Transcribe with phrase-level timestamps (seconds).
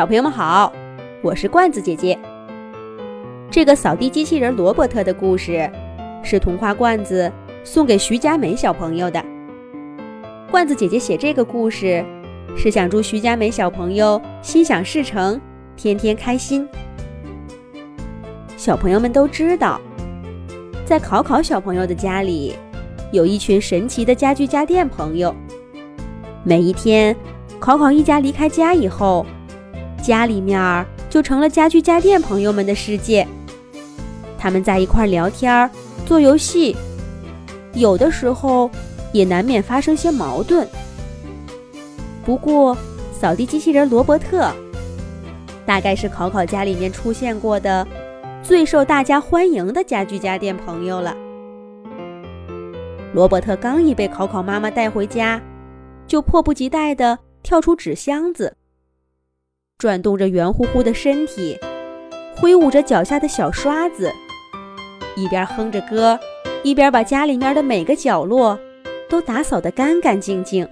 [0.00, 0.72] 小朋友们好，
[1.20, 2.18] 我是罐子姐姐。
[3.50, 5.70] 这个扫地机器人罗伯特的故事
[6.22, 7.30] 是童话罐子
[7.64, 9.22] 送给徐佳美小朋友的。
[10.50, 12.02] 罐子姐姐写这个故事
[12.56, 15.38] 是想祝徐佳美小朋友心想事成，
[15.76, 16.66] 天天开心。
[18.56, 19.78] 小朋友们都知道，
[20.86, 22.54] 在考考小朋友的家里，
[23.12, 25.36] 有一群神奇的家具家电朋友。
[26.42, 27.14] 每一天，
[27.58, 29.26] 考考一家离开家以后。
[30.02, 33.26] 家里面儿就成了家具家电朋友们的世界，
[34.38, 35.70] 他们在一块儿聊天、
[36.06, 36.76] 做游戏，
[37.74, 38.70] 有的时候
[39.12, 40.66] 也难免发生些矛盾。
[42.24, 42.76] 不过，
[43.12, 44.50] 扫地机器人罗伯特
[45.66, 47.86] 大概是考考家里面出现过的
[48.42, 51.16] 最受大家欢迎的家具家电朋友了。
[53.12, 55.40] 罗伯特刚一被考考妈妈带回家，
[56.06, 58.56] 就迫不及待地跳出纸箱子。
[59.80, 61.58] 转动着圆乎乎的身体，
[62.36, 64.12] 挥舞着脚下的小刷子，
[65.16, 66.20] 一边哼着歌，
[66.62, 68.60] 一边把家里面的每个角落
[69.08, 70.68] 都打扫得干干净净。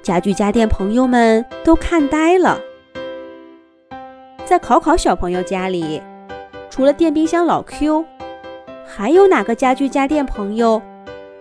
[0.00, 2.60] 家具家电朋友们都看呆了。
[4.44, 6.00] 在考考小朋友家里，
[6.70, 8.04] 除了电冰箱老 Q，
[8.86, 10.80] 还有哪个家具家电朋友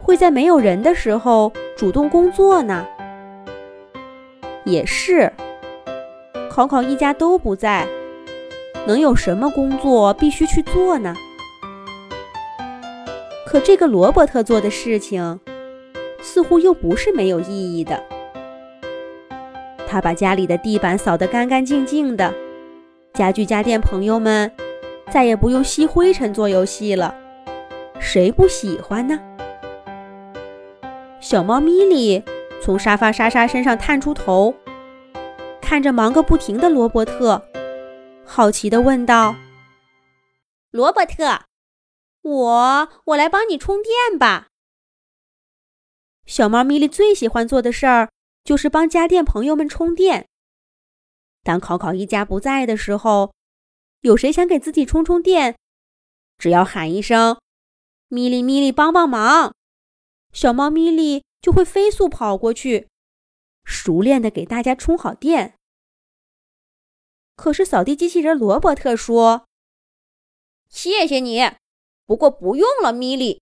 [0.00, 2.86] 会在没有人的时候主动工作呢？
[4.64, 5.28] 也是。
[6.52, 7.88] 考考一家都不在，
[8.86, 11.14] 能有什么工作必须去做呢？
[13.46, 15.40] 可这个罗伯特做的事情，
[16.20, 18.04] 似乎又不是没有意义的。
[19.88, 22.34] 他把家里的地板扫得干干净净的，
[23.14, 24.52] 家具家电朋友们
[25.10, 27.14] 再也不用吸灰尘做游戏了，
[27.98, 29.18] 谁不喜欢呢？
[31.18, 32.22] 小猫咪莉
[32.62, 34.54] 从沙发莎莎身上探出头。
[35.72, 37.48] 看着忙个不停的罗伯特，
[38.26, 39.34] 好奇地问道
[40.70, 41.46] ：“罗伯特，
[42.20, 44.48] 我我来帮你充电吧。”
[46.28, 48.10] 小猫咪莉最喜欢做的事儿
[48.44, 50.28] 就是帮家电朋友们充电。
[51.42, 53.32] 当考考一家不在的时候，
[54.02, 55.56] 有谁想给自己充充电，
[56.36, 57.40] 只要喊一声
[58.12, 59.54] “咪莉咪莉帮帮忙”，
[60.34, 62.88] 小猫咪莉就会飞速跑过去，
[63.64, 65.54] 熟练地给大家充好电。
[67.36, 69.46] 可是扫地机器人罗伯特说
[70.68, 71.42] ：“谢谢你，
[72.06, 73.40] 不过不用了，米莉，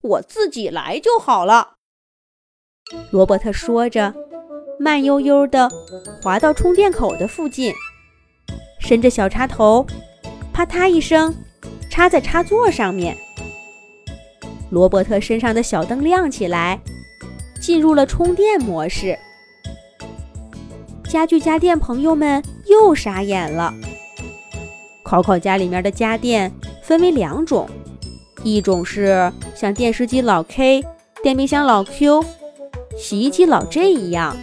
[0.00, 1.74] 我自己来就好了。”
[3.10, 4.14] 罗伯特说着，
[4.78, 5.70] 慢悠悠地
[6.22, 7.72] 滑到充电口的附近，
[8.80, 9.86] 伸着小插头，
[10.52, 11.34] 啪嗒一声
[11.90, 13.16] 插在插座上面。
[14.70, 16.80] 罗伯特身上的小灯亮起来，
[17.60, 19.18] 进入了充电模式。
[21.08, 22.42] 家具家电朋友们
[22.74, 23.72] 又傻眼了。
[25.02, 26.52] 考考家里面的家电
[26.82, 27.68] 分为两种，
[28.42, 30.84] 一种是像电视机老 K、
[31.22, 32.24] 电冰箱老 Q、
[32.96, 34.36] 洗衣机老 J 一样，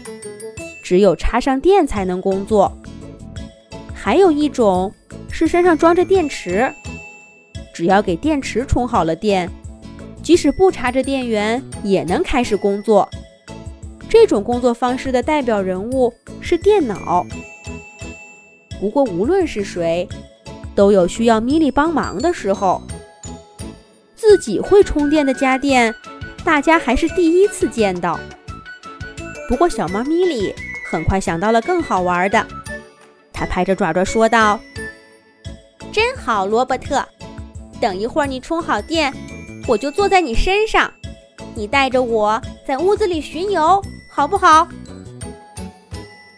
[0.82, 2.72] 只有插上电才能工作；
[3.94, 4.94] 还有一种
[5.30, 6.72] 是身上装着电池，
[7.74, 9.50] 只要给电池充好了电，
[10.24, 13.10] 即使不插着电源也能开始工作。
[14.08, 17.26] 这种工作方式的代表人物是电脑。
[18.82, 20.10] 不过，无论是谁，
[20.74, 22.82] 都有需要米莉帮忙的时候。
[24.16, 25.94] 自己会充电的家电，
[26.44, 28.20] 大家还是第一次见到。
[29.48, 30.52] 不过，小猫咪莉
[30.90, 32.44] 很快想到了更好玩的。
[33.32, 34.60] 它拍着爪爪说道
[35.94, 37.06] ：“真好，罗伯特！
[37.80, 39.14] 等一会儿你充好电，
[39.68, 40.92] 我就坐在你身上，
[41.54, 44.68] 你带着我在屋子里巡游。”好不好？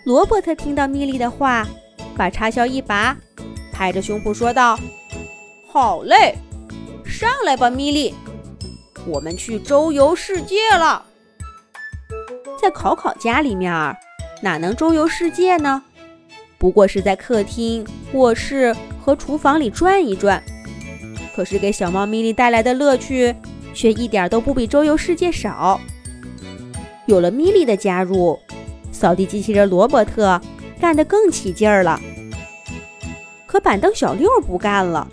[0.03, 1.67] 罗伯特听到米莉的话，
[2.15, 3.15] 把插销一拔，
[3.71, 4.77] 拍着胸脯说道
[5.67, 6.35] ：“好嘞，
[7.05, 8.13] 上来吧，米莉，
[9.05, 11.05] 我们去周游世界了。”
[12.61, 13.71] 在考考家里面，
[14.41, 15.83] 哪能周游世界呢？
[16.57, 18.73] 不过是在客厅、卧室
[19.03, 20.41] 和厨房里转一转。
[21.35, 23.35] 可是给小猫咪莉带来的乐趣，
[23.73, 25.81] 却一点都不比周游世界少。
[27.05, 28.39] 有了米莉的加入，
[28.93, 30.39] 扫地机器人罗伯特
[30.83, 31.97] 干得更起劲儿了。
[33.47, 35.07] 可板凳小六不干了，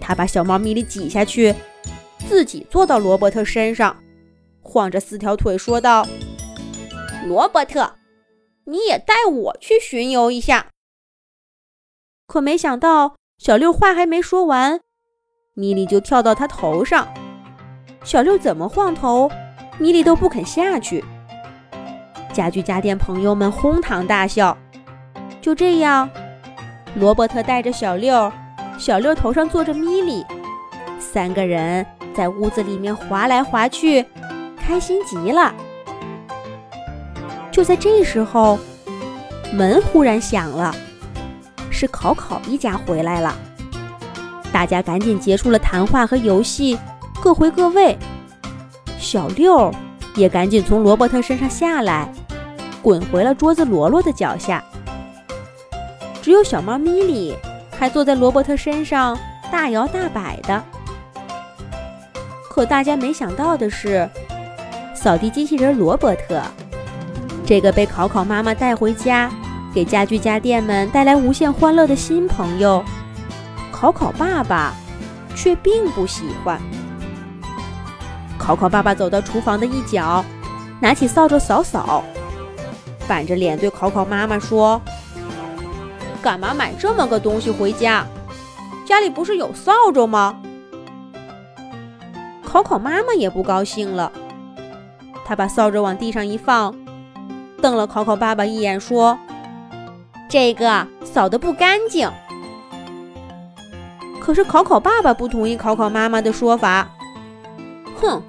[0.00, 1.54] 他把小猫咪莉挤下去，
[2.28, 3.96] 自己坐到罗伯特身上，
[4.60, 6.04] 晃着四条腿说道
[7.24, 7.94] ：“罗伯特，
[8.64, 10.66] 你也带我去巡游一下。”
[12.26, 14.80] 可没想到，小六话还没说完，
[15.54, 17.06] 米莉就跳到他头上。
[18.02, 19.30] 小六怎么晃头？
[19.78, 21.04] 米莉都不肯下去，
[22.32, 24.56] 家具家电朋友们哄堂大笑。
[25.40, 26.08] 就这样，
[26.94, 28.32] 罗伯特带着小六，
[28.78, 30.24] 小六头上坐着米莉，
[30.98, 31.84] 三个人
[32.14, 34.04] 在屋子里面滑来滑去，
[34.56, 35.52] 开心极了。
[37.50, 38.58] 就在这时候，
[39.52, 40.74] 门忽然响了，
[41.70, 43.36] 是考考一家回来了。
[44.52, 46.78] 大家赶紧结束了谈话和游戏，
[47.20, 47.98] 各回各位。
[48.98, 49.70] 小六
[50.14, 52.12] 也赶紧从罗伯特身上下来，
[52.82, 54.62] 滚回了桌子罗罗的脚下。
[56.20, 57.34] 只有小猫咪咪
[57.78, 59.18] 还坐在罗伯特身上
[59.50, 60.62] 大摇大摆的。
[62.50, 64.08] 可大家没想到的是，
[64.94, 66.42] 扫地机器人罗伯特。
[67.46, 69.30] 这个被考考妈妈带回家，
[69.74, 72.84] 给家具家电们带来无限欢乐的新朋友，
[73.72, 74.74] 考考爸爸
[75.34, 76.60] 却并不喜欢。
[78.38, 80.24] 考考爸爸走到厨房的一角，
[80.80, 82.04] 拿起扫帚扫扫，
[83.12, 84.80] 板着脸对考考妈妈说
[86.22, 88.06] ：“干嘛买这么个东西回家？
[88.86, 90.40] 家里不是有扫帚吗？”
[92.42, 94.10] 考考妈妈也不高兴了，
[95.26, 96.74] 她把扫帚往地上一放。
[97.60, 99.18] 瞪了考考爸爸一眼，说
[100.26, 102.10] ：“这个扫的不干净。”
[104.22, 106.88] 可是考考爸爸不同意考考妈妈的说法。
[108.00, 108.22] 哼，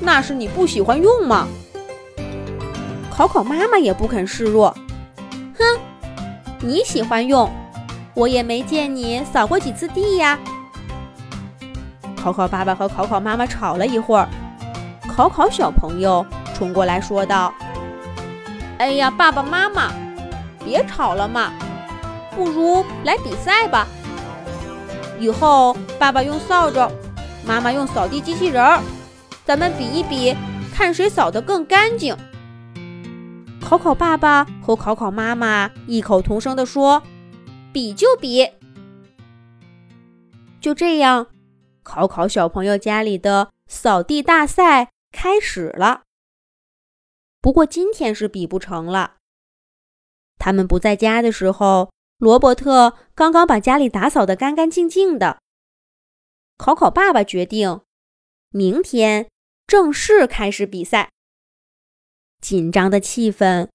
[0.00, 1.46] 那是你不喜欢用吗？
[3.20, 4.74] 考考妈妈也不肯示弱。
[5.58, 5.78] 哼，
[6.60, 7.52] 你喜欢用，
[8.14, 10.38] 我也没见你扫过几次地呀。
[12.16, 14.26] 考考爸爸和考考妈妈吵了一会儿，
[15.06, 16.24] 考考小朋友
[16.54, 17.52] 冲过来说道。
[18.78, 19.92] 哎呀，爸爸妈妈，
[20.64, 21.52] 别吵了嘛，
[22.34, 23.86] 不如来比赛吧。
[25.18, 26.90] 以后爸爸用扫帚，
[27.44, 28.80] 妈妈用扫地机器人，
[29.44, 30.34] 咱们比一比，
[30.74, 32.16] 看谁扫得更干净。
[33.70, 37.00] 考考爸爸和考考妈妈异口同声地说
[37.72, 38.44] ：“比就比。”
[40.60, 41.28] 就这样，
[41.84, 46.02] 考考小朋友家里的扫地大赛开始了。
[47.40, 49.18] 不过今天是比不成了。
[50.40, 55.38] 他们不在家的时候，罗伯特刚刚把家里打扫得干干净净的。
[56.58, 57.82] 考考爸爸决定，
[58.50, 59.30] 明天
[59.68, 61.10] 正式开始比赛。
[62.40, 63.68] 紧张的气氛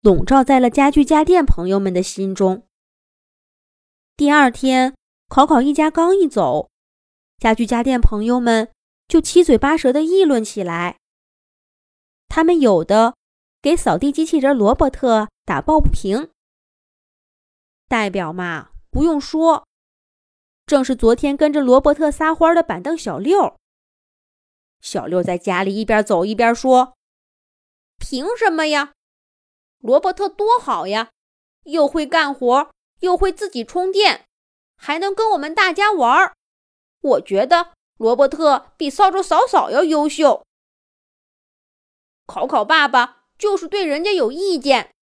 [0.00, 2.66] 笼罩在了家具家电朋友们的心中。
[4.16, 4.94] 第二天，
[5.28, 6.70] 考考一家刚一走，
[7.38, 8.70] 家具家电朋友们
[9.06, 10.98] 就七嘴八舌的议论起来。
[12.28, 13.14] 他们有的
[13.62, 16.30] 给扫地机器人罗伯特打抱不平，
[17.88, 19.66] 代表嘛不用说，
[20.66, 23.56] 正是昨天跟着罗伯特撒欢的板凳小六。
[24.80, 26.94] 小六在家里一边走一边说
[28.10, 28.94] ：“凭什么呀？
[29.80, 31.10] 罗伯特多好呀，
[31.64, 32.70] 又会干活，
[33.00, 34.24] 又会自己充电，
[34.76, 36.34] 还能跟我们大家玩。
[37.02, 40.46] 我觉得罗伯特比扫帚嫂嫂要优秀。”
[42.24, 44.94] 考考爸爸就是对人家有意见。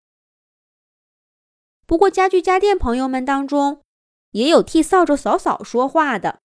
[1.86, 3.84] 不过家具家电朋友们当中，
[4.32, 6.40] 也有替扫帚嫂嫂说话的。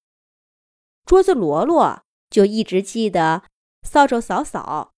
[1.05, 3.45] 桌子罗罗就一直记得
[3.81, 4.90] 扫帚嫂嫂，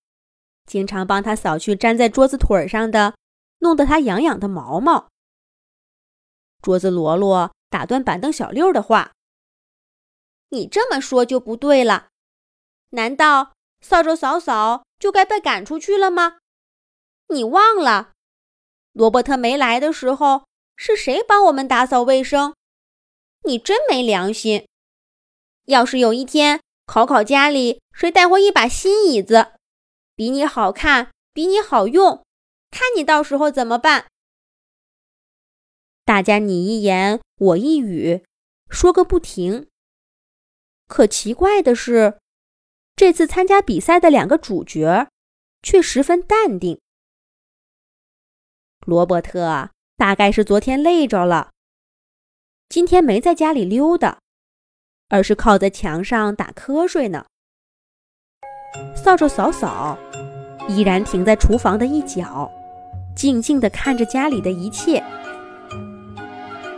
[0.66, 3.16] 经常帮他扫去粘在桌子腿上的、
[3.60, 5.10] 弄得他痒痒的毛毛。
[6.62, 9.12] 桌子罗罗打断板凳小六的话
[10.50, 12.08] ：“你这么说就不对了，
[12.92, 16.38] 难道扫帚扫扫？”就该被赶出去了吗？
[17.28, 18.14] 你忘了，
[18.94, 20.46] 罗伯特没来的时候
[20.78, 22.54] 是谁帮我们打扫卫生？
[23.44, 24.66] 你真没良心！
[25.66, 29.56] 要是有一天考考家里谁带回一把新椅子，
[30.24, 32.24] 比你好看，比你好用，
[32.72, 34.06] 看你到时候怎么办？
[36.06, 38.24] 大家你一言我一语，
[38.70, 39.68] 说个不停。
[40.88, 42.20] 可奇怪的是。
[42.96, 45.10] 这次参加比赛的两个主角
[45.62, 46.80] 却十分淡定。
[48.86, 51.52] 罗伯特大概是昨天累着了，
[52.70, 54.20] 今天没在家里溜达，
[55.10, 57.26] 而是靠在墙上打瞌睡呢。
[58.96, 60.00] 扫帚扫扫
[60.68, 62.50] 依然停在厨房的一角，
[63.16, 65.04] 静静地看着家里的一切。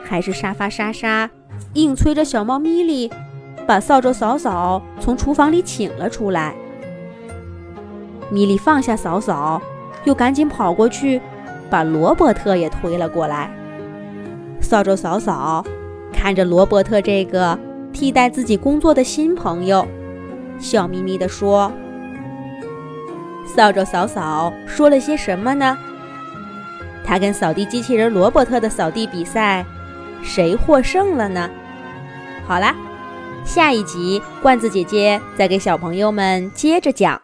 [0.04, 1.30] 还是沙发莎莎
[1.74, 3.12] 硬催着小猫咪莉。
[3.68, 6.54] 把扫帚嫂嫂从厨房里请了出来。
[8.30, 9.60] 米莉放下扫扫，
[10.04, 11.20] 又赶紧跑过去，
[11.68, 13.50] 把罗伯特也推了过来。
[14.62, 15.66] 扫帚嫂嫂
[16.14, 17.58] 看着罗伯特这个
[17.92, 19.84] 替代自己工作的新朋友，
[20.60, 21.72] 笑眯眯地说
[23.46, 25.78] ：“扫帚嫂嫂说了些什么呢？”
[27.06, 29.66] 他跟扫地机器人罗伯特的扫地比赛，
[30.24, 31.50] 谁获胜了呢？
[32.48, 32.76] 好啦，
[33.46, 37.22] 下一集罐子姐姐再给小朋友们接着讲。